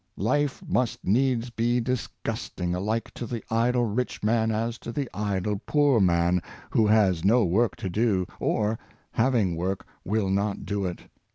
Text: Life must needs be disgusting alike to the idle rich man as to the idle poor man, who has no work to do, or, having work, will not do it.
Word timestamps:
Life 0.17 0.63
must 0.67 1.05
needs 1.05 1.51
be 1.51 1.79
disgusting 1.79 2.73
alike 2.73 3.13
to 3.13 3.27
the 3.27 3.43
idle 3.51 3.85
rich 3.85 4.23
man 4.23 4.49
as 4.51 4.79
to 4.79 4.91
the 4.91 5.07
idle 5.13 5.61
poor 5.67 5.99
man, 5.99 6.41
who 6.71 6.87
has 6.87 7.23
no 7.23 7.45
work 7.45 7.75
to 7.75 7.87
do, 7.87 8.25
or, 8.39 8.79
having 9.11 9.55
work, 9.55 9.85
will 10.03 10.31
not 10.31 10.65
do 10.65 10.85
it. 10.85 11.03